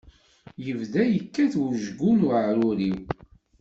Yebda 0.65 1.03
yekkat 1.13 1.53
wejgu 1.61 2.09
n 2.17 2.25
uɛrur-iw. 2.27 2.99